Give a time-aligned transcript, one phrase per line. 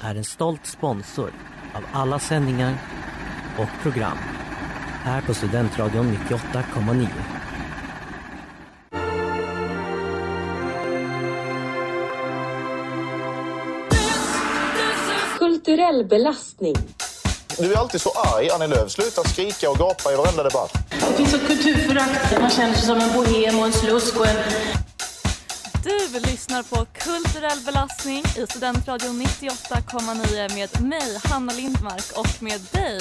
[0.00, 1.32] är en stolt sponsor
[1.74, 2.74] av alla sändningar
[3.58, 4.18] och program
[5.02, 7.06] här på Studentradion 98,9.
[15.38, 16.74] Kulturell belastning.
[17.58, 18.90] Du är alltid så arg, Annie Lööf.
[18.90, 20.72] Sluta skrika och gapa i varenda debatt.
[20.90, 22.40] Det finns ett kulturförakt.
[22.40, 24.36] Man känner sig som en bohem och en slusk och en...
[26.12, 33.00] Du lyssnar på Kulturell belastning i Studentradion 98,9 med mig, Hanna Lindmark, och med dig,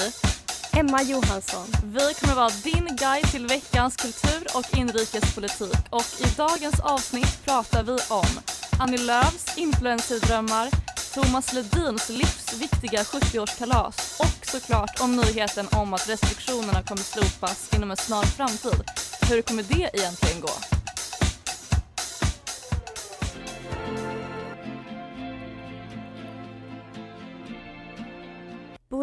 [0.72, 1.68] Emma Johansson.
[1.84, 5.78] Vi kommer vara din guide till veckans kultur och inrikespolitik.
[5.90, 8.42] Och i dagens avsnitt pratar vi om
[8.80, 10.70] Annie Lööfs influencerdrömmar,
[11.14, 17.98] Thomas Ledins livsviktiga 70-årskalas och såklart om nyheten om att restriktionerna kommer slopas inom en
[17.98, 18.84] snar framtid.
[19.30, 20.79] Hur kommer det egentligen gå?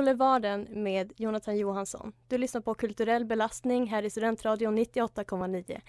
[0.07, 2.12] Boulevarden med Jonathan Johansson.
[2.29, 5.81] Du lyssnar på Kulturell belastning här i Studentradion 98,9.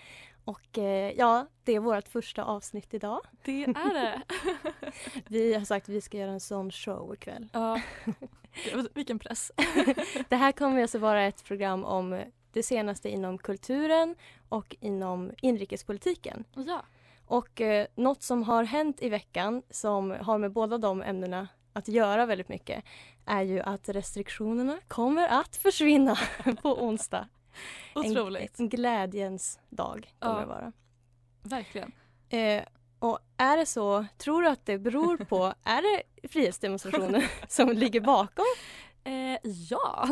[0.46, 3.22] Och eh, ja, det är vårt första avsnitt idag.
[3.44, 4.22] Det är det.
[5.28, 7.50] vi har sagt att vi ska göra en sån show ikväll.
[7.54, 7.82] Ja,
[8.94, 9.52] vilken press.
[10.30, 12.22] det här kommer alltså vara ett program om
[12.54, 14.16] det senaste inom kulturen
[14.50, 16.44] och inom inrikespolitiken.
[16.56, 16.86] Ja.
[17.26, 21.88] Och eh, något som har hänt i veckan som har med båda de ämnena att
[21.88, 22.84] göra väldigt mycket
[23.28, 26.18] är ju att restriktionerna kommer att försvinna
[26.62, 27.28] på onsdag.
[27.96, 28.60] Otroligt.
[28.60, 30.40] En, en glädjens dag kommer Ja.
[30.42, 30.72] det vara.
[31.44, 31.92] Verkligen.
[32.30, 32.64] Eh,
[33.00, 38.02] och är det så, tror du att det beror på, är det frihetsdemonstrationer som ligger
[38.02, 38.46] bakom?
[39.04, 40.08] Eh, ja.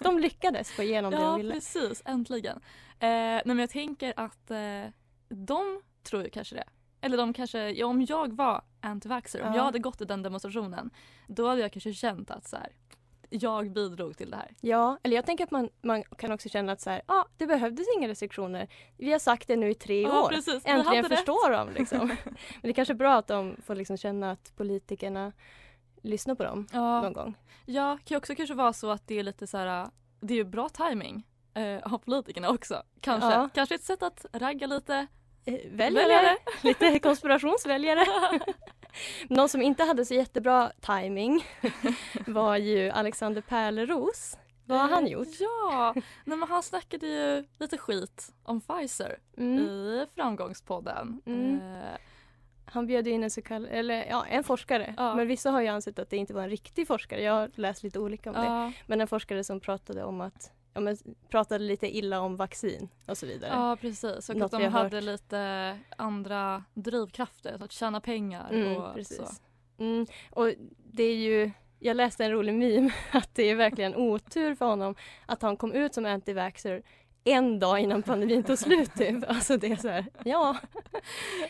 [0.00, 1.54] De lyckades få igenom det de ja, ville.
[1.54, 2.02] precis.
[2.04, 2.56] Äntligen.
[3.00, 4.84] Eh, nej, men jag tänker att eh,
[5.28, 6.64] de tror ju kanske det.
[7.04, 9.56] Eller de kanske, ja, om jag var anti-vaxxer, om Ja.
[9.56, 10.90] jag hade gått i den demonstrationen,
[11.28, 12.68] då hade jag kanske känt att så här,
[13.30, 14.50] jag bidrog till det här.
[14.60, 17.46] Ja, eller jag tänker att man, man kan också känna att så här, ah, det
[17.46, 18.68] behövdes inga restriktioner.
[18.98, 20.28] Vi har sagt det nu i tre Ja, år.
[20.28, 20.62] precis.
[20.66, 21.12] Äntligen rätt.
[21.18, 21.70] förstår de.
[21.70, 22.06] Liksom.
[22.24, 25.32] Men det är kanske är bra att de får liksom känna att politikerna
[26.02, 27.34] lyssnar på dem Ja, någon gång.
[27.66, 29.88] ja kan ju också kanske vara så att det är lite så här,
[30.20, 32.82] det är ju bra timing eh, av politikerna också.
[33.00, 33.30] Kanske.
[33.30, 33.48] Ja.
[33.54, 35.06] Kanske ett sätt att ragga lite.
[35.44, 36.36] Väljare, Väljare.
[36.62, 38.06] lite konspirationsväljare.
[39.28, 41.44] Någon som inte hade så jättebra timing
[42.26, 44.36] var ju Alexander Pärleros.
[44.66, 45.28] Vad har han gjort?
[45.40, 45.92] Ja,
[46.24, 49.58] nej, men han snackade ju lite skit om Pfizer Mm.
[49.58, 51.20] i Framgångspodden.
[51.26, 51.54] Mm.
[51.56, 51.98] Eh,
[52.64, 54.94] Han bjöd in en så kallad, eller ja, en forskare.
[54.96, 55.14] Ja.
[55.14, 57.22] Men vissa har ju ansett att det inte var en riktig forskare.
[57.22, 58.44] Jag har läst lite olika om det.
[58.46, 60.96] ja, Men en forskare som pratade om att ja, men,
[61.28, 63.50] pratade lite illa om vaccin och så vidare.
[63.54, 64.30] ja, precis.
[64.30, 65.04] Och Något att de hade hört.
[65.04, 69.16] lite andra drivkrafter, att tjäna pengar Mm, och precis.
[69.16, 69.24] så.
[69.78, 70.50] Mm, och
[70.92, 74.94] det är ju, jag läste en rolig meme att det är verkligen otur för honom
[75.26, 76.82] att han kom ut som anti-vaxxer
[77.26, 78.94] en dag innan pandemin tog slut.
[78.94, 79.24] Typ.
[79.28, 80.56] Alltså det är så här, ja,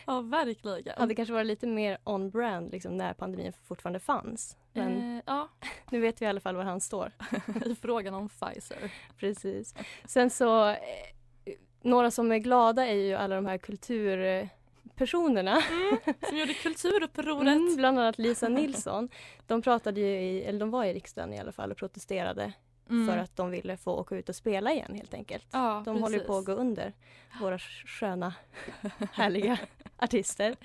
[0.06, 0.98] Ja, verkligen.
[0.98, 4.56] hade kanske varit lite mer on-brand liksom, när pandemin fortfarande fanns.
[4.72, 5.13] Men Eh,
[5.90, 7.12] nu vet vi i alla fall var han står.
[7.66, 8.92] i frågan om Pfizer.
[9.18, 9.74] Precis.
[10.04, 10.76] Sen så, eh,
[11.82, 15.62] några som är glada är ju alla de här kulturpersonerna.
[16.28, 17.56] Som gjorde kulturupproret.
[17.56, 19.08] Mm, bland annat Lisa Nilsson.
[19.46, 22.52] De pratade ju i, eller de var i riksdagen i alla fall och protesterade
[22.90, 23.08] Mm.
[23.08, 25.46] för att de ville få åka ut och spela igen helt enkelt.
[25.52, 26.26] ja, De håller precis.
[26.26, 26.92] på att gå under,
[27.40, 28.34] våra sköna,
[29.12, 29.58] härliga
[29.96, 30.56] artister.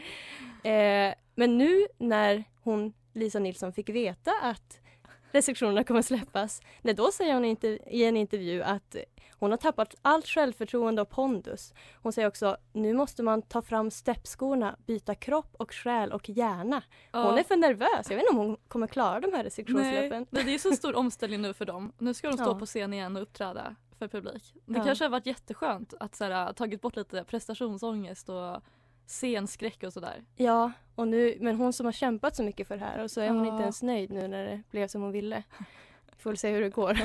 [0.63, 4.79] Eh, men nu när hon, Lisa Nilsson, fick veta att
[5.31, 8.95] restriktionerna kommer släppas, nej, då säger hon i en intervju att
[9.39, 11.73] hon har tappat allt självförtroende och pondus.
[12.01, 16.81] Hon säger också, nu måste man ta fram steppskorna, byta kropp och själ och hjärna.
[17.11, 17.23] Ja.
[17.29, 20.25] Hon är för nervös, jag vet inte om hon kommer klara de här restriktionssläppen.
[20.29, 21.91] nej, det är så stor omställning nu för dem.
[21.97, 22.59] Nu ska de stå Ja.
[22.59, 24.53] på scen igen och uppträda för publik.
[24.65, 24.83] Det Ja.
[24.83, 28.61] kanske har varit jätteskönt att så här, tagit bort lite prestationsångest och
[29.09, 30.23] scenskräck och sådär.
[30.35, 33.21] Ja, och nu, men hon som har kämpat så mycket för det här och så
[33.21, 33.51] är hon Ja.
[33.51, 35.43] inte ens nöjd nu när det blev som hon ville.
[36.17, 36.99] Får väl se hur det går.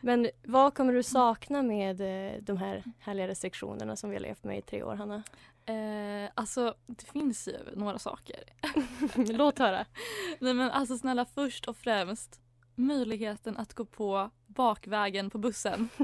[0.00, 4.44] men vad kommer du sakna med eh, de här härliga restriktionerna som vi har levt
[4.44, 5.22] med i tre år, Hanna?
[5.66, 8.42] Eh, alltså det finns ju några saker.
[9.32, 9.86] Låt höra.
[10.40, 12.40] Nej men alltså snälla först och främst
[12.74, 15.88] möjligheten att gå på bakvägen på bussen.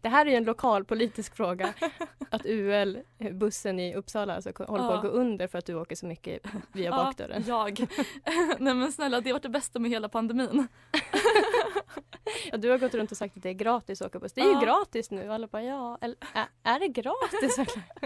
[0.00, 1.74] Det här är ju en lokalpolitisk fråga.
[2.30, 2.98] Att UL,
[3.32, 5.10] bussen i Uppsala, alltså, håller på att Ja.
[5.10, 6.40] gå under för att du åker så mycket
[6.72, 7.44] via bakdörren.
[7.46, 7.78] jag.
[8.58, 10.68] Nej men snälla det har varit det bästa med hela pandemin.
[12.52, 14.32] Ja, du har gått runt och sagt att det är gratis att åka buss.
[14.32, 14.60] Det är Ja.
[14.60, 15.32] ju gratis nu.
[15.32, 16.16] Alla bara ja, eller
[16.62, 17.58] är, det gratis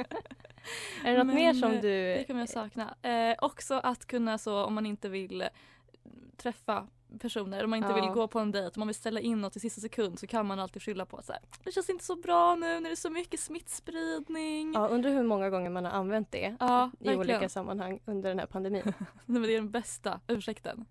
[1.05, 1.89] är det något Men, mer som eh, du...
[2.15, 2.95] Det kommer jag sakna.
[3.03, 5.49] Eh, också att kunna så om man inte vill
[6.37, 6.87] träffa
[7.21, 7.95] personer, om man inte Ja.
[7.95, 10.27] vill gå på en dejt, om man vill ställa in något i sista sekund så
[10.27, 11.31] kan man alltid skylla på att
[11.65, 14.73] det känns inte så bra nu när det är så mycket smittspridning.
[14.75, 17.19] Ja, undrar hur många gånger man har använt det Ja, i verkligen.
[17.19, 18.83] olika sammanhang under den här pandemin.
[18.85, 18.95] Nej,
[19.27, 20.85] men det är den bästa ursäkten.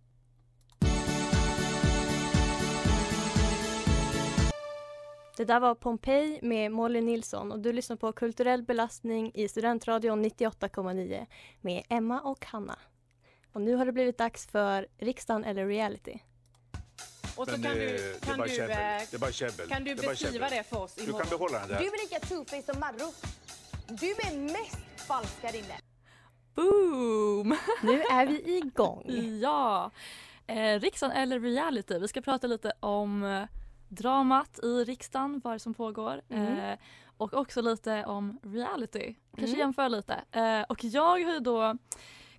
[5.38, 10.26] Det där var Pompeji med Molly Nilsson och du lyssnar på Kulturell belastning i Studentradion
[10.26, 11.26] 98,9
[11.62, 12.76] med Emma och Hanna.
[13.54, 16.20] Och nu har det blivit dags för Riksdagen eller reality.
[17.36, 18.78] Och så Men kan du, det är kan bara du, käbbel.
[19.12, 19.68] Det är bara käbbel.
[19.70, 20.50] kan du beskriva käbbel.
[20.52, 21.22] det för oss Du imorgon?
[21.22, 21.80] kan behålla den där.
[21.80, 23.14] Du är lika two-faced som Marro.
[23.88, 24.78] Du är mest
[25.08, 25.76] falsk här inne.
[26.56, 27.58] Boom!
[27.84, 29.04] Nu är vi igång.
[29.42, 29.92] Ja!
[30.48, 32.00] Eh, riksdagen eller reality.
[32.00, 33.44] Vi ska prata lite om eh,
[33.90, 36.22] dramat i riksdagen, vad det som pågår.
[36.30, 36.58] Mm.
[36.60, 36.80] Eh,
[37.18, 39.16] och också lite om reality.
[39.36, 39.60] Kanske Mm.
[39.60, 40.14] jämföra lite.
[40.32, 41.78] Eh, och jag har ju då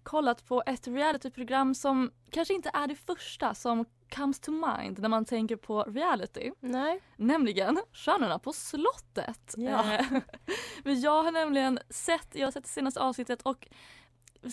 [0.08, 5.08] kollat på ett realityprogram som kanske inte är det första som comes to mind när
[5.08, 6.50] man tänker på reality.
[6.60, 7.00] Nej.
[7.16, 9.54] Nämligen Stjärnorna på slottet.
[9.56, 9.94] Ja.
[9.94, 10.06] Eh,
[10.84, 13.68] Men jag har nämligen sett, jag har sett det senaste avsnittet och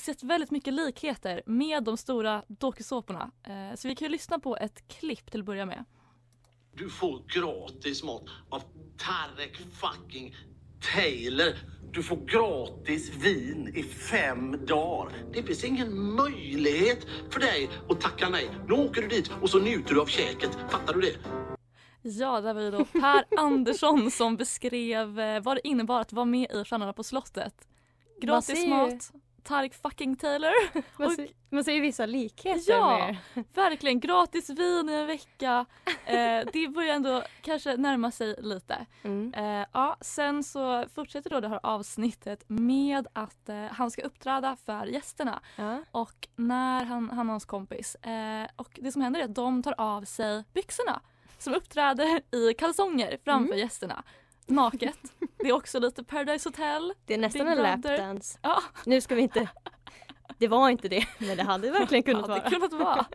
[0.01, 3.31] sett väldigt mycket likheter med de stora dokusåporna.
[3.43, 5.85] Eh, Så vi kan ju lyssna på ett klipp till att börja med.
[6.73, 8.61] Du får gratis mat av
[8.97, 10.35] Tarek fucking
[10.93, 11.53] Taylor.
[11.91, 15.13] Du får gratis vin i fem dagar.
[15.33, 18.49] Det finns ingen möjlighet för dig att tacka nej.
[18.67, 20.57] Nu åker du dit och så njuter du av käket.
[20.69, 21.15] Fattar du det?
[22.01, 26.25] Ja, där var ju då Per Andersson som beskrev eh, vad det innebar att vara
[26.25, 27.67] med i Stjärnorna på slottet.
[28.21, 29.11] Gratis mat,
[29.45, 30.51] Tarek fucking Taylor.
[30.99, 32.97] Man, Och- ser, man ser ju vissa likheter Ja,
[33.33, 33.43] med...
[33.53, 33.99] verkligen.
[33.99, 35.65] Gratis vin i en vecka.
[36.07, 38.85] Eh, det börjar ändå kanske närma sig lite.
[39.03, 39.33] Mm.
[39.33, 44.57] Eh, ja, sen så fortsätter då det här avsnittet med att eh, han ska uppträda
[44.65, 45.41] för gästerna.
[45.55, 45.83] Ja.
[45.91, 47.95] Och när han, han och hans kompis.
[47.95, 51.01] Eh, och det som händer är att de tar av sig byxorna.
[51.37, 53.59] Som uppträder i kalsonger framför Mm.
[53.59, 54.03] gästerna.
[54.45, 54.97] Naket.
[55.37, 56.93] Det är också lite Paradise Hotel.
[57.05, 58.39] Det är nästan Big en lapdance.
[58.41, 58.61] Ja.
[58.85, 59.49] Nu ska vi inte...
[60.37, 62.49] Det var inte det, men det hade verkligen kunnat vara.
[62.49, 63.05] kunnat vara.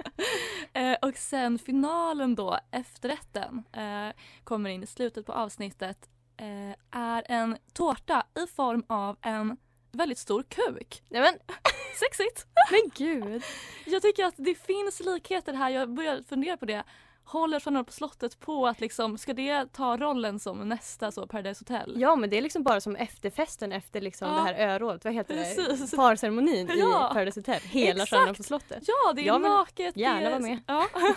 [0.72, 6.08] eh, och sen finalen då, efterrätten, eh, kommer in i slutet på avsnittet.
[6.36, 9.56] Eh, är en tårta i form av en
[9.92, 11.02] väldigt stor kuk.
[11.08, 11.34] Nej men,
[12.00, 12.46] Sexigt!
[12.70, 13.42] men gud.
[13.86, 15.70] Jag tycker att det finns likheter här.
[15.70, 16.84] Jag börjar fundera på det.
[17.30, 21.60] Håller Stjärnorna på slottet på att liksom, ska det ta rollen som nästa så Paradise
[21.64, 21.94] Hotel?
[22.00, 24.34] Ja men det är liksom bara som efterfesten efter liksom Ja.
[24.34, 25.90] det här örådet, vad heter Precis.
[25.90, 25.96] det?
[25.96, 27.10] Parceremonin Ja.
[27.10, 27.60] i Paradise Hotel.
[27.62, 28.06] Hela.
[28.06, 28.82] Stjärnorna på slottet.
[28.86, 29.96] Ja, det är Jag naket.
[29.96, 30.30] gärna är...
[30.30, 30.60] vara med.
[30.66, 30.86] Ja.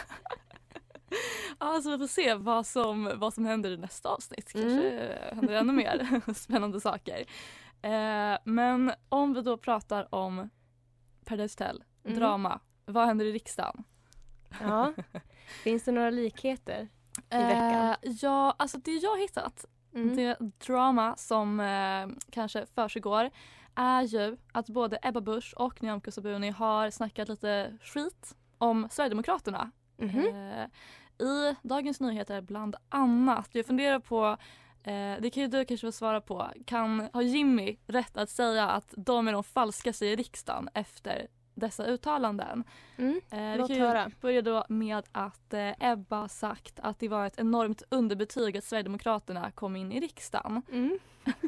[1.60, 4.54] ja, så vi får se vad som, vad som händer i nästa avsnitt.
[4.54, 5.36] Kanske Mm.
[5.36, 7.26] händer ännu mer spännande saker.
[7.82, 10.50] Eh, men om vi då pratar om
[11.26, 12.20] Paradise Hotel, Mm.
[12.20, 12.60] drama.
[12.86, 13.84] Vad händer i riksdagen?
[14.62, 14.94] Ja.
[15.64, 16.88] Finns det några likheter
[17.32, 17.90] i veckan?
[17.90, 20.16] Eh, ja, alltså det jag har hittat, Mm.
[20.16, 23.30] det drama som eh, kanske försiggår
[23.76, 29.72] är ju att både Ebba Busch och Nyamko Sabuni har snackat lite skit om Sverigedemokraterna
[29.98, 30.20] Mhm.
[30.28, 30.66] Eh,
[31.28, 33.50] I Dagens Nyheter bland annat.
[33.52, 34.38] Jag funderar på,
[34.84, 38.70] eh, det kan ju du kanske få svara på, kan, har Jimmy rätt att säga
[38.70, 42.64] att de är de falskaste i riksdagen efter dessa uttalanden?
[42.98, 43.22] Mm.
[43.32, 44.12] Eh, Låt kan höra.
[44.22, 49.52] börja då med att eh, Ebba sagt att det var ett enormt underbetyg att Sverigedemokraterna
[49.52, 50.62] kom in i riksdagen.
[50.72, 51.00] Mm.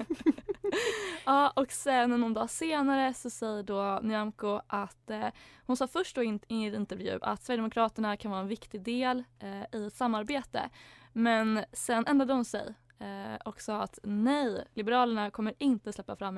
[1.25, 5.27] Ja, och sen någon dag senare så säger då Nyamko att eh,
[5.65, 9.79] hon sa först då i en intervju att Sverigedemokraterna kan vara en viktig del eh,
[9.79, 10.69] i ett samarbete.
[11.13, 16.38] Men sen ändrade hon sig eh, och sa att nej, Liberalerna kommer inte släppa fram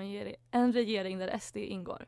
[0.51, 2.05] en regering där SD ingår.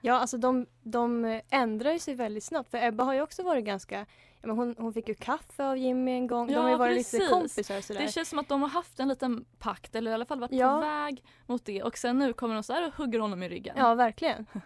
[0.00, 2.70] Ja, alltså de, de ändrar ju sig väldigt snabbt.
[2.70, 4.06] För Ebba har ju också varit ganska...
[4.40, 6.46] Ja, men hon, hon fick ju kaffe av Jimmy en gång.
[6.46, 8.00] de har ju varit lite kompisar sådär.
[8.00, 10.52] Det känns som att de har haft en liten pakt eller i alla fall varit
[10.52, 10.74] Ja.
[10.74, 13.48] på väg mot det och sen nu kommer de så här och hugger honom i
[13.48, 13.74] ryggen.
[13.78, 14.46] Ja, verkligen.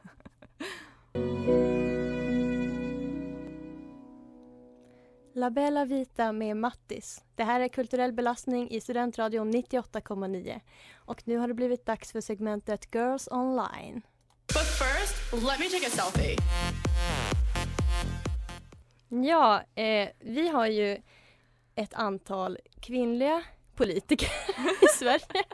[5.35, 7.25] La Bella Vita med Mattis.
[7.35, 10.61] Det här är kulturell belastning i Studentradion 98,9.
[10.95, 14.03] Och nu har det blivit dags för segmentet Girls Online.
[14.55, 16.37] But first, let me take a selfie.
[19.09, 20.99] Ja, eh, vi har ju
[21.75, 23.43] ett antal kvinnliga
[23.75, 24.29] politiker
[24.83, 25.45] i Sverige.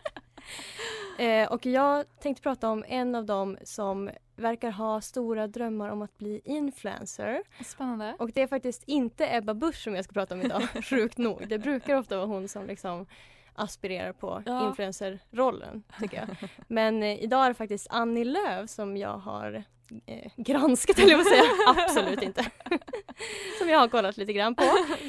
[1.19, 6.03] Eh, och jag tänkte prata om en av dem som verkar ha stora drömmar om
[6.03, 7.43] att bli influencer.
[7.65, 8.17] Spännande.
[8.19, 11.49] Och det är faktiskt inte Ebba Busch som jag ska prata om idag, sjukt nog.
[11.49, 13.07] Det brukar ofta vara hon som liksom
[13.59, 14.69] aspirerar på Ja.
[14.69, 16.51] influencerrollen, tycker jag.
[16.69, 19.65] Men eh, idag är det faktiskt Annie Lööf som jag har
[20.07, 21.43] eh, granskat, eller jag säga.
[21.67, 22.43] Absolut inte.
[23.59, 24.65] som jag har kollat lite grann på.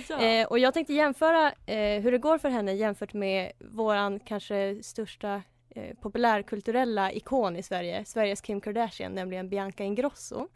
[0.10, 0.20] Ja.
[0.22, 4.84] Eh, och jag tänkte jämföra eh, hur det går för henne jämfört med våran kanske
[4.84, 5.42] största
[5.76, 10.48] eh, populärkulturella ikon i Sverige, Sveriges Kim Kardashian, nämligen Bianca Ingrosso,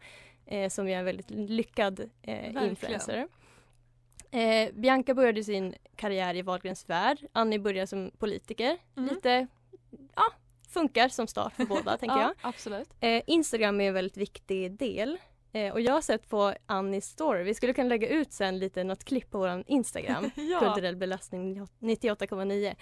[0.46, 2.10] eh, som är en väldigt lyckad
[2.62, 3.28] influencer.
[4.34, 8.78] Eh, Bianca började sin karriär i Wahlgrens värld, Annie började som politiker.
[8.96, 9.14] Mm.
[9.14, 9.46] Lite,
[10.16, 10.22] ja,
[10.68, 12.32] funkar som start för båda tänker ja, jag.
[12.40, 12.88] Absolut.
[13.00, 15.18] Eh, Instagram är en väldigt viktig del.
[15.52, 18.84] Eh, och jag har sett på Annies story, vi skulle kunna lägga ut sen lite
[18.84, 20.60] något klipp på vår Instagram, Ja.
[20.60, 22.74] kulturell belastning 98,9.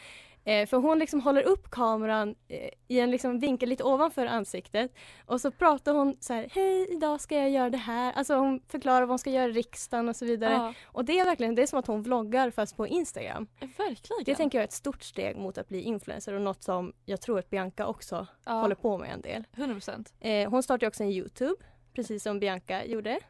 [0.45, 4.95] Eh, för hon liksom håller upp kameran eh, i en liksom vinkel lite ovanför ansiktet
[5.27, 8.13] och så pratar hon så här, hej idag ska jag göra det här.
[8.13, 10.53] Alltså hon förklarar vad hon ska göra i riksdagen och så vidare.
[10.53, 13.47] Ja, Och det är verkligen, det är som att hon vloggar fast på Instagram.
[13.61, 14.25] verkligen.
[14.25, 17.21] Det tänker jag är ett stort steg mot att bli influencer och något som jag
[17.21, 19.45] tror att Bianca också ja, håller på med en del.
[19.57, 20.15] 100 procent.
[20.21, 23.21] Eh, hon startade också en Youtube, precis som Bianca gjorde.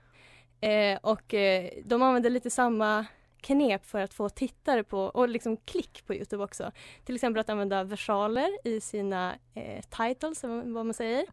[0.61, 3.07] Eh, och eh, de använder lite samma
[3.43, 6.73] knep för att få tittare på och liksom klick på Youtube också.
[7.05, 11.27] Till exempel att använda versaler i sina eh, titles, eller vad man säger.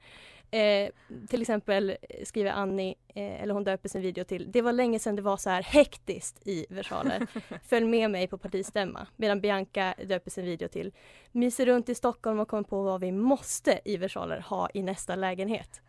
[0.51, 0.89] Eh,
[1.29, 5.15] till exempel skriver Annie, eh, eller hon döper sin video till Det var länge sedan
[5.15, 7.27] det var så här hektiskt i versaler.
[7.69, 9.07] Följ med mig på partistämma.
[9.15, 10.91] Medan Bianca döper sin video till
[11.31, 15.15] Myser runt i Stockholm och kommer på vad vi måste i versaler ha i nästa
[15.15, 15.81] lägenhet.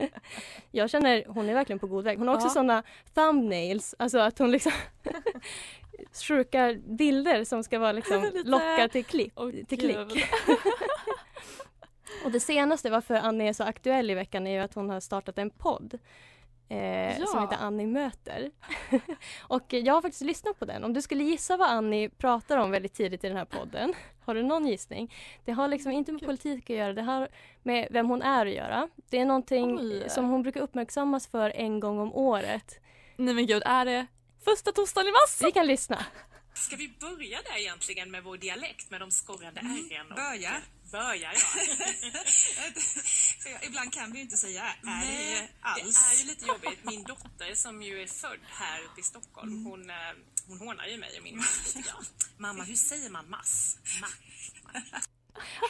[0.70, 2.18] jag känner, hon är verkligen på god väg.
[2.18, 2.50] Hon har också Ja.
[2.52, 2.82] sådana
[3.14, 4.72] thumbnails, alltså att hon liksom
[6.28, 9.32] sjuka bilder som ska vara liksom locka till klick.
[9.36, 9.96] Åh, till klick.
[12.24, 15.00] Och det senaste varför Annie är så aktuell i veckan är ju att hon har
[15.00, 15.98] startat en podd.
[16.68, 17.26] Eh, Ja.
[17.26, 18.50] Som heter Annie möter.
[19.40, 20.84] och jag har faktiskt lyssnat på den.
[20.84, 23.94] Om du skulle gissa vad Annie pratar om väldigt tidigt i den här podden.
[24.24, 25.14] Har du någon gissning?
[25.44, 26.92] Det har liksom inte med politik att göra.
[26.92, 27.28] Det har
[27.62, 28.88] med vem hon är att göra.
[29.10, 30.10] Det är någonting Oj.
[30.10, 32.78] som hon brukar uppmärksammas för en gång om året.
[33.16, 34.06] Nej men gud, är det
[34.44, 35.40] första torsdagen i mars?
[35.42, 36.04] Vi kan lyssna.
[36.54, 39.76] Ska vi börja där egentligen med vår dialekt med de skorrade Mm.
[39.76, 40.10] r'n?
[40.10, 40.50] och- Börja.
[40.94, 41.38] Börja ja.
[43.42, 46.08] För jag, ibland kan vi ju inte säga är Nej, alls.
[46.10, 46.84] det är ju lite jobbigt.
[46.84, 49.64] Min dotter som ju är född här uppe i Stockholm, Mm.
[49.64, 49.96] hon, eh,
[50.48, 51.36] hon hånar ju mig och min
[51.74, 52.04] grann.
[52.38, 53.78] Mamma, hur säger man mass?
[54.00, 54.12] Mass.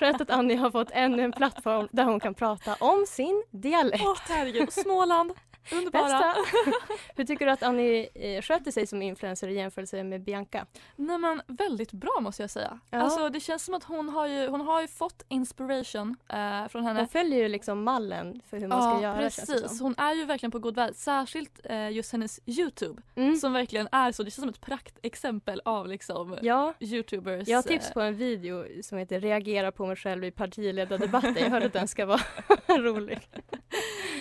[0.00, 4.04] Skönt att Annie har fått ännu en plattform där hon kan prata om sin dialekt.
[4.06, 5.32] Åh herregud, Småland.
[5.72, 6.34] Underbara.
[7.16, 10.66] Hur tycker du att Annie eh, sköter sig som influencer i jämförelse med Bianca?
[10.96, 12.78] Nej men väldigt bra måste jag säga.
[12.90, 12.98] Ja.
[12.98, 16.84] Alltså det känns som att hon har ju, hon har ju fått inspiration eh, från
[16.86, 17.00] henne.
[17.00, 19.80] Hon följer ju liksom mallen för hur man ska göra precis.
[19.80, 20.94] Hon är ju verkligen på god väg.
[20.96, 23.36] Särskilt eh, just hennes Youtube Mm.
[23.36, 24.22] som verkligen är så.
[24.22, 27.48] Det känns som ett praktexempel av liksom Ja, Youtubers.
[27.48, 31.36] jag har tips eh, på en video som heter Reagera på mig själv i partiledardebatter.
[31.40, 32.20] Jag hörde att den ska vara
[32.68, 33.20] rolig.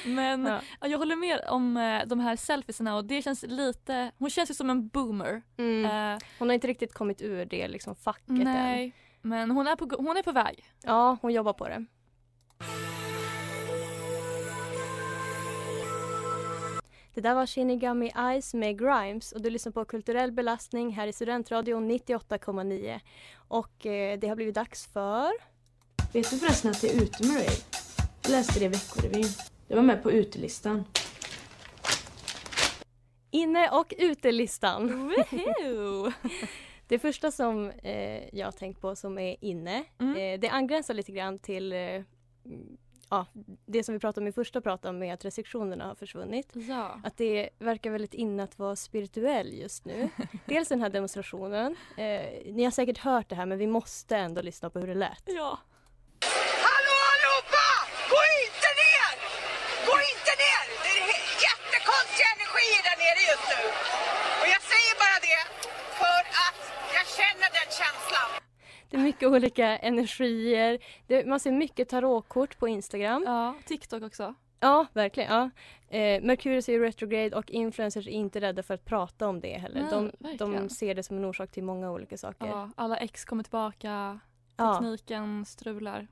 [0.06, 0.60] Men Ja.
[0.82, 4.50] ja, jag håller med om eh, de här selfiesarna och det känns lite, hon känns
[4.50, 5.42] ju som en boomer.
[5.58, 5.86] Mm.
[5.86, 8.36] Eh, Hon har inte riktigt kommit ur det liksom facket än.
[8.44, 10.66] nej, men hon är, på, hon är på väg.
[10.84, 11.86] Ja, hon jobbar på det.
[17.14, 21.14] Det där var Shinigami Eyes med Grimes och du lyssnar på Kulturell belastning här i
[21.14, 23.00] Studentradion 98,9.
[23.48, 25.32] Och eh, det har blivit dags för...
[26.14, 27.50] Vet du förresten att det är ute med dig?
[28.24, 29.26] Jag läste det i Veckorevyn.
[29.68, 30.84] Det var med på utelistan.
[33.32, 35.14] Inne och utelistan.
[36.88, 40.16] Det första som eh, jag har tänkt på som är inne, Mm.
[40.18, 42.02] eh, det angränsar lite grann till eh,
[43.14, 43.26] ja,
[43.66, 46.50] det som vi pratade om i första prat om med att restriktionerna har försvunnit.
[46.54, 47.00] Ja.
[47.04, 50.10] Att det verkar väldigt inne att vara spirituell just nu.
[50.46, 51.76] Dels den här demonstrationen.
[51.98, 54.96] Eh, ni har säkert hört det här men vi måste ändå lyssna på hur det
[54.96, 55.24] lät.
[55.26, 55.60] Ja.
[56.68, 57.68] Hallå allihopa!
[58.14, 59.12] Gå inte ner!
[59.88, 60.64] Gå inte ner!
[60.86, 61.18] Det är
[61.48, 63.62] jättekonstiga energier där nere just nu.
[64.42, 65.42] Och jag säger bara det
[66.00, 66.62] för att
[66.96, 68.43] jag känner den känslan.
[68.94, 70.80] Det är mycket olika energier.
[71.08, 73.24] Det, man ser mycket tarotkort på Instagram.
[73.28, 74.34] Ja, TikTok också.
[74.60, 75.34] Ja, verkligen.
[75.34, 75.50] Ja.
[75.98, 79.54] Eh, Merkurius är ju retrograde och influencers är inte rädda för att prata om det
[79.58, 80.12] heller.
[80.20, 82.48] Nej, de, de ser det som en orsak till många olika saker.
[82.48, 84.20] Ja, alla ex kommer tillbaka,
[84.58, 84.74] Ja.
[84.74, 86.08] tekniken strular.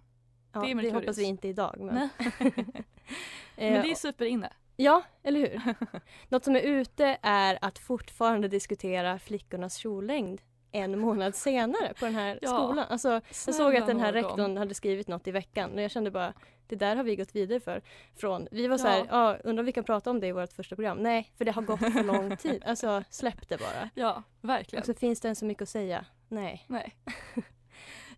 [0.54, 1.76] Ja, det det hoppas vi inte idag.
[1.80, 1.98] Men.
[1.98, 2.10] Eh,
[3.72, 4.50] Men det är superinne.
[4.76, 5.76] Ja, eller hur?
[6.30, 10.42] Något som är ute är att fortfarande diskutera flickornas kjollängd
[10.72, 12.86] en månad senare på den här Ja, skolan.
[12.90, 13.10] Alltså,
[13.46, 16.34] jag såg att den här rektorn hade skrivit något i veckan och jag kände bara
[16.68, 17.82] det där har vi gått vidare för.
[18.16, 19.06] Från, vi var så här, Ja.
[19.10, 19.38] ja.
[19.44, 20.98] undrar om vi kan prata om det i vårt första program.
[20.98, 22.64] Nej, för det har gått för lång tid.
[22.66, 23.90] Alltså släpp det bara.
[23.96, 24.82] Ja, verkligen.
[24.82, 26.06] Och så finns det än så mycket att säga.
[26.28, 26.66] Nej.
[26.68, 26.96] Nej.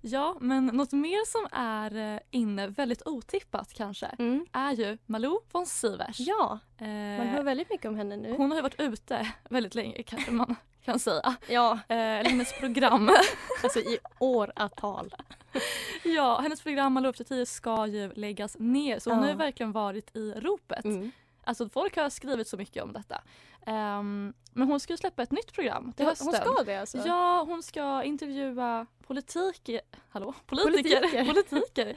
[0.06, 4.46] Ja, men något mer som är eh, inne, väldigt otippat kanske, Mm.
[4.54, 6.20] är ju Malou von Sivers.
[6.20, 8.34] Ja, Eh, man hör väldigt mycket om henne nu.
[8.38, 10.56] Hon har ju varit ute väldigt länge kanske man
[10.86, 11.36] kan säga.
[11.48, 13.10] Ja, Eh, eller hennes program.
[13.64, 15.16] alltså i åratal.
[16.04, 19.24] ja, hennes program Malou till 10 ska ju läggas ner så hon Ja.
[19.26, 20.86] har ju verkligen varit i ropet.
[20.86, 21.12] Mm.
[21.46, 23.22] Alltså folk har skrivit så mycket om detta.
[23.66, 26.28] Ehm, men hon ska ju släppa ett nytt program till Ja, hösten.
[26.28, 26.98] hon ska det alltså?
[26.98, 29.70] Ja, hon ska intervjua politik...
[30.10, 30.34] Hallå?
[30.46, 31.02] Politiker.
[31.02, 31.26] Politiker.
[31.50, 31.88] Politiker.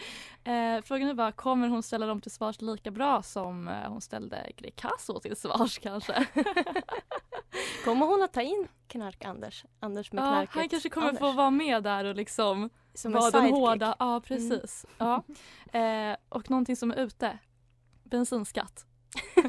[0.44, 4.00] Eh, frågan är bara, kommer hon ställa dem till svars lika bra som eh, hon
[4.00, 6.26] ställde Greekazo till svars kanske?
[7.84, 9.64] Kommer hon att ta in Knark-Anders?
[9.80, 10.54] Anders med ja, knarket.
[10.54, 11.20] han kanske kommer Anders.
[11.20, 13.40] få vara med där och liksom Som vara den.
[13.44, 13.54] Mm.
[13.54, 13.96] hårda.
[13.98, 14.86] Ja, precis.
[14.98, 15.22] Ja.
[15.78, 17.38] Eh, och någonting som är ute.
[18.04, 18.86] Bensinskatt.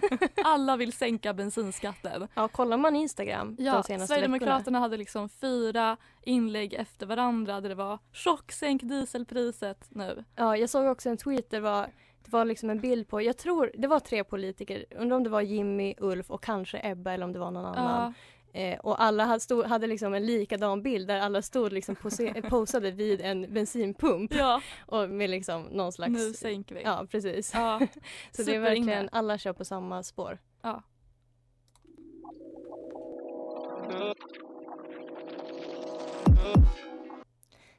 [0.43, 2.27] Alla vill sänka bensinskatten.
[2.33, 4.79] Ja, kollar man Instagram Ja, de senaste Sverigedemokraterna veckorna.
[4.79, 7.99] hade liksom fyra inlägg efter varandra där det var
[8.51, 10.23] sänk dieselpriset nu.
[10.35, 11.81] Ja, jag såg också en tweet där det var,
[12.25, 15.29] det var liksom en bild på, jag tror det var tre politiker, undrar om det
[15.29, 18.13] var Jimmy, Ulf och kanske Ebba eller om det var någon annan.
[18.53, 22.41] Eh, och alla hade, stod, hade liksom en likadan bild där alla stod liksom pose,
[22.49, 24.33] posade vid en bensinpump.
[24.35, 26.13] Ja, Och med liksom någon slags...
[26.13, 26.81] nu sänker vi.
[26.81, 27.51] Ja, precis.
[27.53, 27.79] Ja,
[28.31, 30.37] Så det är verkligen, alla kör på samma spår.
[30.61, 30.83] Ja.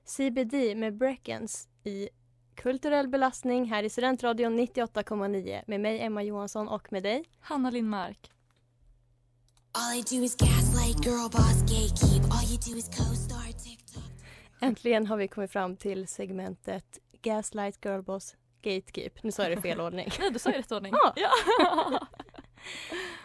[0.04, 2.08] CBD med Breckens i
[2.54, 7.24] Kulturell belastning här i Studentradion 98,9 med mig Emma Johansson och med dig.
[7.40, 8.30] Hanna Lindmark.
[9.72, 12.22] All I do is gaslight, girl boss, gatekeep.
[12.30, 14.02] All you do is co-star TikTok.
[14.60, 19.22] Äntligen har vi kommit fram till segmentet Gaslight Girlboss Gatekeep.
[19.22, 20.08] Nu sa jag det i fel ordning.
[20.20, 20.92] Nej, du sa i rätt ordning.
[20.92, 21.12] Ja.
[21.16, 22.06] Ja.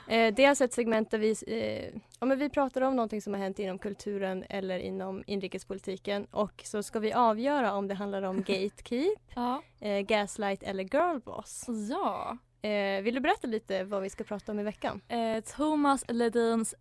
[0.07, 3.21] Eh, det är alltså ett segment där vi, eh, ja, men vi pratar om någonting
[3.21, 7.93] som har hänt inom kulturen eller inom inrikespolitiken och så ska vi avgöra om det
[7.93, 9.61] handlar om gatekeep, ja.
[9.79, 11.65] eh, gaslight eller girlboss.
[11.89, 12.37] ja.
[13.03, 15.01] Vill du berätta lite vad vi ska prata om i veckan?
[15.57, 16.75] Thomas Ledins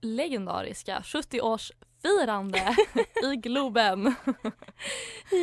[0.00, 2.76] legendariska 70-årsfirande
[3.32, 4.14] i Globen.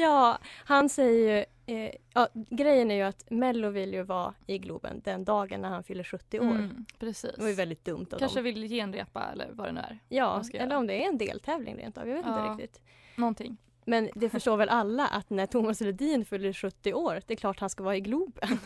[0.01, 4.57] Ja, han säger ju, eh, ja, grejen är ju att Mello vill ju vara i
[4.57, 6.43] Globen den dagen när han fyller 70 år.
[6.43, 7.31] Mm, precis.
[7.35, 8.43] Det var ju väldigt dumt av Kanske dem.
[8.43, 9.99] vill genrepa eller vad det nu är.
[10.09, 12.07] Ja, eller om det är en deltävling rent av.
[12.07, 12.51] Jag vet Ja.
[12.51, 12.81] inte riktigt.
[13.15, 13.57] Någonting.
[13.87, 17.59] Men det förstår väl alla att när Thomas Ledin fyller 70 år, det är klart
[17.59, 18.59] han ska vara i Globen.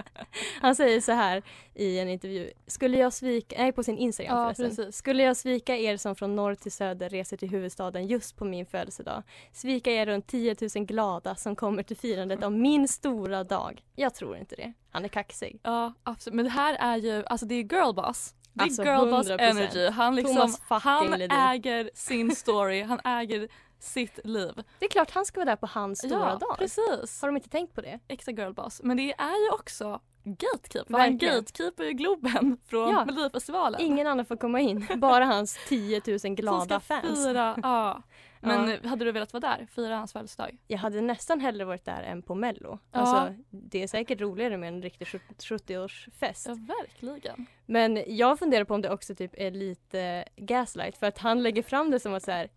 [0.60, 1.42] han säger så här
[1.74, 2.50] i en intervju.
[2.66, 4.76] Skulle jag svika, nej på sin Instagram Ja, förresten.
[4.76, 4.96] precis.
[4.96, 8.66] Skulle jag svika er som från norr till söder reser till huvudstaden just på min
[8.66, 9.22] födelsedag.
[9.52, 13.82] Svika er runt 10 000 glada som kommer till firandet av min stora dag.
[13.96, 14.72] Jag tror inte det.
[14.90, 15.60] Han är kaxig.
[15.62, 16.34] Ja, absolut.
[16.34, 18.34] Men det här är ju, alltså det är girlboss.
[18.52, 19.38] Det är Alltså, girlboss 100%.
[19.40, 19.88] energy.
[19.90, 23.48] Han, liksom, han äger sin story, han äger
[23.80, 24.52] sitt liv.
[24.78, 26.58] Det är klart han ska vara där på hans stora ja, dag.
[26.58, 27.20] precis.
[27.22, 27.98] Har de inte tänkt på det?
[28.08, 28.80] Äkta girlboss.
[28.82, 30.86] Men det är ju också gatekeep.
[30.86, 33.04] för Han gatekeeper ju Globen från Ja.
[33.04, 33.80] Melodifestivalen.
[33.80, 37.24] Ingen annan får komma in, bara hans 10 000 som glada fans.
[37.26, 37.56] fira.
[37.62, 38.02] Ja.
[38.42, 38.88] Men Ja.
[38.88, 39.66] hade du velat vara där?
[39.74, 40.58] Fira hans födelsedag?
[40.66, 42.78] Jag hade nästan hellre varit där än på Mello.
[42.92, 42.98] Ja.
[43.00, 46.44] Alltså, det är säkert roligare med en riktig 70-årsfest.
[46.48, 47.46] Ja, verkligen.
[47.66, 51.62] Men jag funderar på om det också typ är lite gaslight för att han lägger
[51.62, 52.48] fram det som att så här,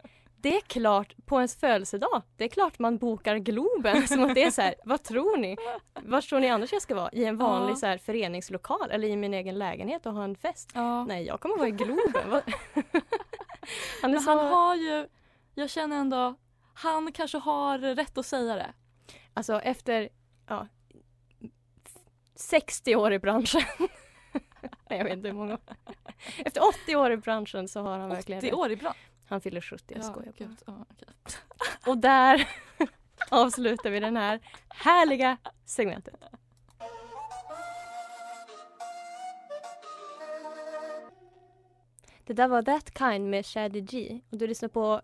[0.43, 4.07] det är klart på ens födelsedag, det är klart man bokar Globen.
[4.07, 5.57] Som att det är så här, vad tror ni?
[6.01, 7.09] Var tror ni annars jag ska vara?
[7.11, 7.75] I en vanlig Ja.
[7.75, 10.71] så här, föreningslokal eller i min egen lägenhet och ha en fest?
[10.73, 11.05] Ja.
[11.05, 12.41] Nej, jag kommer vara i Globen.
[14.01, 14.29] Han är så...
[14.29, 15.07] han har ju,
[15.55, 16.35] jag känner ändå,
[16.73, 18.73] han kanske har rätt att säga det.
[19.33, 20.09] Alltså efter
[20.47, 20.67] ja,
[22.35, 23.61] 60 år i branschen.
[24.89, 25.57] Nej, jag vet inte hur många.
[26.45, 28.53] Efter 80 år i branschen så har han verkligen 80 rätt.
[28.53, 28.95] år ibland.
[29.25, 30.33] Han fyller 70, jag Ja, skojar
[30.65, 30.85] bara.
[30.91, 31.07] okej.
[31.91, 32.49] Och där
[33.31, 36.15] avslutar vi den här härliga segmentet.
[42.25, 45.01] Det där var That Kind med Shady G och du lyssnar på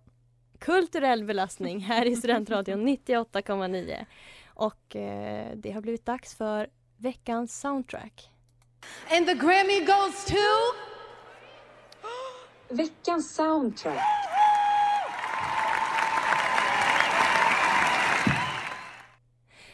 [0.59, 4.05] kulturell belastning här i Studentradion 98,9.
[4.47, 8.29] Och eh, det har blivit dags för veckans soundtrack.
[9.11, 10.35] And the Grammy goes to...
[12.69, 14.03] Veckans soundtrack.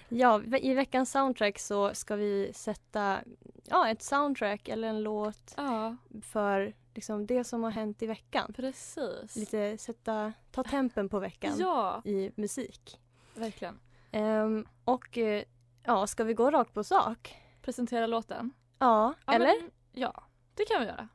[0.10, 3.20] Ja, i veckans soundtrack så ska vi sätta
[3.64, 8.54] ja, ett soundtrack eller en låt Ja, för liksom, det som har hänt i veckan.
[8.56, 9.36] precis.
[9.36, 13.00] Lite sätta, ta tempen på veckan Ja, i musik.
[13.36, 13.80] verkligen.
[14.12, 15.44] Ehm, och eh,
[15.84, 17.36] ja, ska vi gå rakt på sak?
[17.62, 18.52] Presentera låten.
[18.80, 19.62] Ja, Ja, eller?
[19.62, 21.08] Men, ja, det kan vi göra.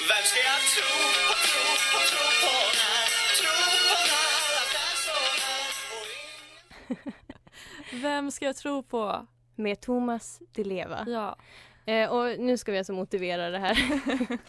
[0.00, 0.90] Vem ska jag tro
[1.26, 3.06] på, tro på, tro på när?
[3.40, 3.52] Tro
[3.88, 4.26] på när
[4.76, 4.96] här
[7.92, 9.26] och Vem ska jag tro på?
[9.54, 11.04] Med Thomas Di Leva.
[11.08, 11.36] Ja.
[11.92, 13.78] Eh, och nu ska vi alltså motivera det här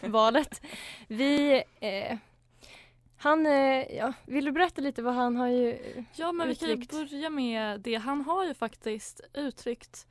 [0.08, 0.62] valet.
[1.08, 1.62] Vi...
[1.80, 2.16] Eh,
[3.16, 3.46] han...
[3.46, 5.78] Eh, ja, vill du berätta lite vad han har ju
[6.14, 6.92] Ja, men vi kan ju uttryckt?
[6.92, 7.94] börja med det.
[7.94, 10.06] Han har ju faktiskt uttryckt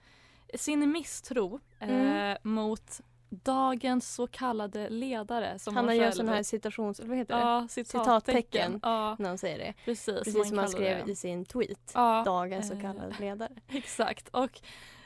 [0.54, 2.32] sin misstro Mm.
[2.32, 3.02] eh, mot
[3.34, 5.60] dagens så kallade ledare.
[5.60, 7.00] Som Han gör sådana här citations...
[7.00, 7.42] Vad heter det?
[7.42, 8.22] ja, citattecken.
[8.22, 8.80] Citattecken.
[8.84, 9.74] Ja, När han säger det.
[9.86, 10.16] precis.
[10.16, 11.12] Precis man som han skrev det.
[11.12, 11.92] i sin tweet.
[11.94, 13.52] Ja, Dagens så eh, kallade ledare.
[13.70, 14.30] Exakt.
[14.30, 14.62] Och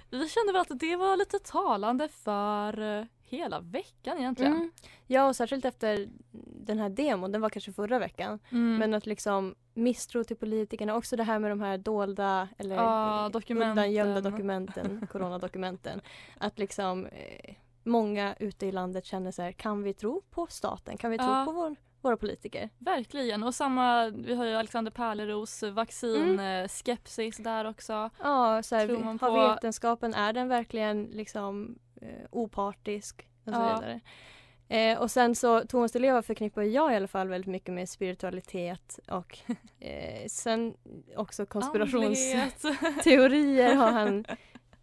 [0.10, 4.54] vi kände väl att det var lite talande för eh, hela veckan egentligen.
[4.54, 4.72] Mm.
[5.08, 6.08] Ja, och särskilt efter
[6.66, 8.40] den här demon, den var kanske förra veckan.
[8.52, 8.78] Mm.
[8.78, 13.26] Men att liksom misstro till politikerna, också det här med de här dolda eller Ja,
[13.26, 13.70] eh, dokumenten.
[13.70, 16.02] undangömda dokumenten, coronadokumenten.
[16.38, 17.56] Att liksom eh,
[17.88, 20.98] många ute i landet känner så här, kan vi tro på staten?
[20.98, 21.46] Kan vi tro Ja.
[21.46, 22.70] på vår, våra politiker?
[22.78, 23.44] Verkligen.
[23.44, 28.10] Och samma, vi har ju Alexander Pärleros vaccin, eh, skepsis där också.
[28.24, 33.28] Ja, så här, har på- vetenskapen, är den verkligen liksom eh, opartisk?
[33.46, 33.76] Och så Ja.
[33.76, 34.00] vidare.
[34.70, 37.90] Eh, och sen så, Thomas Di Leva förknippar jag i alla fall väldigt mycket med
[37.90, 39.38] spiritualitet och
[39.80, 40.74] eh, sen
[41.16, 44.26] också konspirationsteorier har han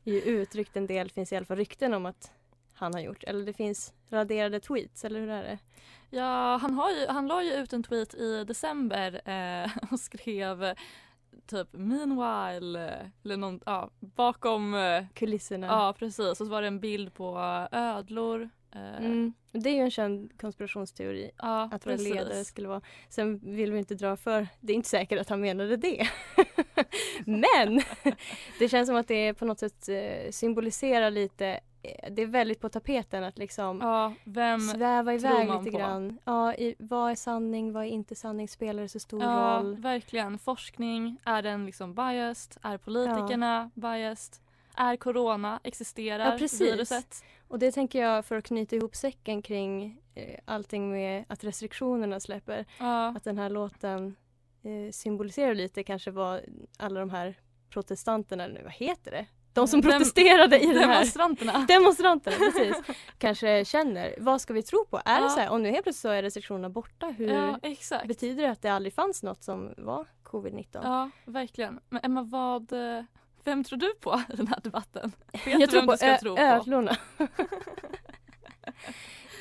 [0.04, 2.32] ju uttryckt en del, finns i alla fall rykten om att
[2.84, 3.24] han har gjort.
[3.24, 5.58] Eller det finns raderade tweets, eller hur är det?
[6.10, 10.74] Ja, han, har ju, han la ju ut en tweet i december eh, och skrev
[11.46, 15.66] typ meanwhile, eller någon, ja, bakom eh, Kulisserna.
[15.66, 16.18] Ja, precis.
[16.30, 17.38] Och så var det en bild på
[17.72, 18.42] ödlor.
[18.74, 19.32] eh, Mm.
[19.52, 21.30] Det är ju en känd konspirationsteori.
[21.38, 22.14] Ja, att våra precis.
[22.14, 22.80] ledare skulle vara...
[23.08, 24.48] Sen vill vi inte dra för...
[24.60, 26.08] Det är inte säkert att han menade det.
[27.26, 27.82] Men
[28.58, 31.60] det känns som att det på något sätt eh, symboliserar lite
[32.10, 34.12] det är väldigt på tapeten att liksom Ja,
[34.74, 35.78] sväva iväg lite på?
[35.78, 36.18] grann.
[36.24, 39.76] Ja, i, vad är sanning, vad är inte sanning, spelar det så stor Ja, roll?
[39.76, 40.38] verkligen.
[40.38, 42.56] Forskning, är den liksom biased?
[42.62, 44.34] Är politikerna biased?
[44.76, 46.60] Är corona, existerar Ja, precis.
[46.60, 47.24] viruset?
[47.48, 52.20] Och det tänker jag för att knyta ihop säcken kring eh, allting med att restriktionerna
[52.20, 52.64] släpper.
[52.78, 54.16] Ja, Att den här låten
[54.62, 56.40] eh, symboliserar lite kanske vad
[56.78, 57.34] alla de här
[57.70, 59.26] protestanterna, eller vad heter det?
[59.54, 61.64] De som Dem- protesterade i den här demonstranterna.
[61.68, 62.76] demonstranterna, precis,
[63.18, 64.14] kanske känner.
[64.18, 65.00] Vad ska vi tro på?
[65.04, 65.28] Är det Ja.
[65.30, 67.06] så här, och nu helt plötsligt så är restriktionerna borta.
[67.18, 67.58] Hur Ja,
[68.04, 70.66] betyder det att det aldrig fanns något som var covid-19?
[70.82, 71.80] Ja, verkligen.
[71.88, 73.04] Men Emma, vad, eh,
[73.44, 75.12] vem tror du på i den här debatten?
[75.32, 76.42] Vet jag du tror vem på, du ska tro på?
[76.42, 76.96] ödlorna.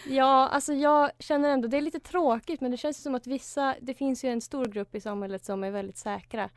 [0.07, 3.75] ja, alltså jag känner ändå, det är lite tråkigt men det känns som att vissa,
[3.81, 6.49] det finns ju en stor grupp i samhället som är väldigt säkra.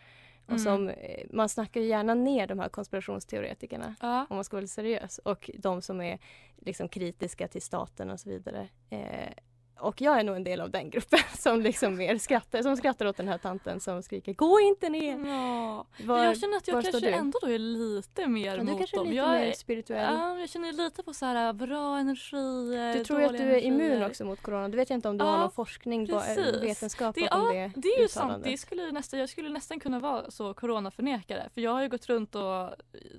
[0.46, 0.64] Och Mm.
[0.64, 4.66] som, eh, man snackar ju gärna ner de här konspirationsteoretikerna Ja, om man ska vara
[4.66, 5.18] seriös.
[5.18, 6.18] Och de som är
[6.56, 8.68] liksom kritiska till staten och så vidare.
[8.90, 9.32] Eh,
[9.78, 13.06] och jag är nog en del av den gruppen som liksom mer skrattar, som skrattar
[13.06, 15.26] åt den här tanten som skriker Gå inte ner!
[15.28, 15.86] ja.
[16.04, 17.12] Var, jag känner att jag kanske du?
[17.12, 19.06] ändå då är lite mer Ja, mot du kanske är dem.
[19.06, 20.14] lite jag mer spirituell.
[20.14, 23.58] Ja, jag känner lite på så här bra energier, Du tror ju att du är
[23.60, 24.08] immun energier.
[24.08, 24.68] också mot corona.
[24.68, 26.62] Du vet jag inte om du Ja, har någon forskning, precis.
[26.62, 28.44] vetenskap Det, bakom ja, det det är ju sant.
[28.44, 31.48] Det skulle nästan, jag skulle nästan kunna vara så coronaförnekare.
[31.54, 32.70] För jag har ju gått runt och,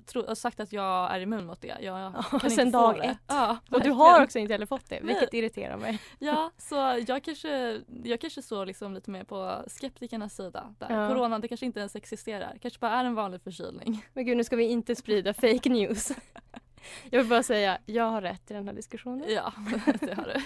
[0.06, 1.76] tro, och sagt att jag är immun mot det.
[1.80, 3.02] Jag Ja, kan sen inte få dag det.
[3.04, 3.18] ett.
[3.26, 5.14] Ja, Och du har också inte heller fått det, Nej.
[5.14, 5.98] vilket irriterar mig.
[6.18, 10.74] Ja, så jag kanske, jag kanske står liksom lite mer på skeptikernas sida.
[10.78, 10.90] Där.
[10.90, 11.08] Ja.
[11.08, 12.58] Corona det kanske inte ens existerar.
[12.62, 14.04] kanske bara är en vanlig förkylning.
[14.12, 16.12] Men gud, nu ska vi inte sprida fake news.
[17.10, 19.24] Jag vill bara säga, jag har rätt i den här diskussionen.
[19.28, 19.52] Ja,
[20.00, 20.40] det har du.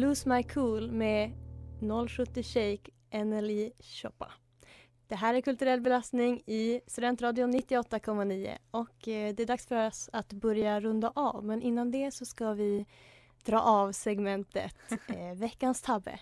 [0.00, 1.32] Lose My Cool med
[2.08, 2.90] 070 Shake
[3.24, 4.32] NLI Choppa.
[5.08, 10.10] Det här är Kulturell belastning i Studentradion 98,9 och eh, det är dags för oss
[10.12, 12.86] att börja runda av men innan det så ska vi
[13.44, 14.74] dra av segmentet
[15.08, 16.20] eh, Veckans tabbe.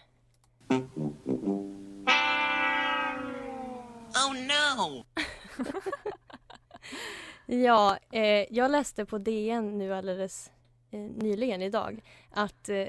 [4.14, 5.04] Oh no!
[7.48, 10.50] Ja, eh, jag läste på DN nu alldeles
[10.90, 12.86] eh, nyligen idag att eh,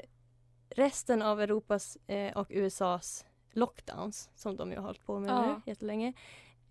[0.70, 3.24] resten av Europas eh, och USAs
[3.58, 5.46] lockdowns, som de har hållit på med Ja.
[5.46, 6.08] nu jättelänge,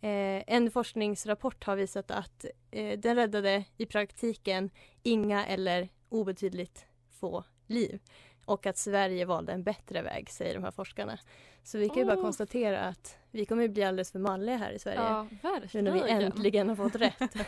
[0.02, 4.70] eh, en forskningsrapport har visat att eh, den räddade i praktiken
[5.04, 6.86] inga eller obetydligt
[7.20, 8.00] få liv.
[8.46, 11.20] Och att Sverige valde en bättre väg, säger de här forskarna.
[11.64, 12.22] Så vi kan ju bara Åh.
[12.24, 15.00] konstatera att vi kommer ju bli alldeles för malliga här i Sverige.
[15.00, 15.86] Ja, nu verkligen.
[15.86, 17.20] när vi äntligen har fått rätt.
[17.20, 17.46] Det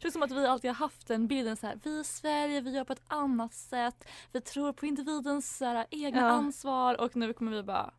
[0.02, 2.70] känns som att vi alltid har haft den bilden så här, vi i Sverige, vi
[2.70, 4.04] gör på ett annat sätt.
[4.32, 6.26] Vi tror på individens så här, egna Ja.
[6.28, 7.94] ansvar och nu kommer vi bara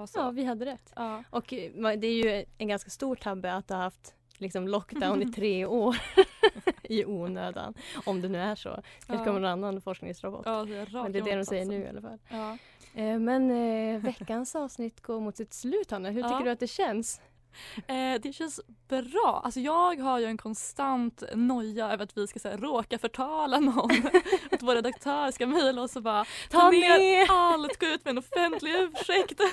[0.00, 0.18] vara så.
[0.18, 0.92] Ja, vi hade rätt.
[0.96, 1.22] Ja.
[1.30, 5.32] Och eh, det är ju en ganska stor tabbe att ha haft liksom lockdown i
[5.32, 5.96] tre år
[6.82, 7.74] i onödan.
[8.06, 8.68] Om det nu är så.
[8.68, 9.24] Kanske Ja.
[9.24, 10.42] kommer en annan forskningsrapport.
[10.46, 11.68] Ja, det är Men det är det de säger motsatsen.
[11.80, 12.18] nu i alla fall.
[12.28, 12.58] Ja.
[13.02, 16.10] Eh, Men eh, veckans avsnitt går mot sitt slut Hanna.
[16.10, 17.20] Hur tycker du att det känns?
[17.86, 19.40] Eh, det känns bra.
[19.44, 23.60] Alltså jag har ju en konstant noja över att vi ska så här, råka förtala
[23.60, 23.90] någon.
[24.50, 28.18] att vår redaktör ska mejla oss och bara ta, ner allt, gå ut med en
[28.18, 29.40] offentlig ursäkt.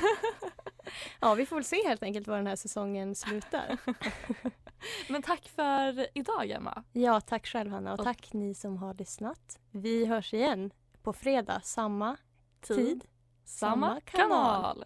[1.20, 3.78] Ja, vi får väl se helt enkelt var den här säsongen slutar.
[5.10, 6.84] Men tack för idag Emma.
[6.92, 9.60] Ja, tack själv Hanna och tack ni som har lyssnat.
[9.72, 10.72] Vi hörs igen
[11.04, 12.18] på fredag, samma
[12.62, 13.06] Tid, tid,
[13.46, 14.86] Samma kanal.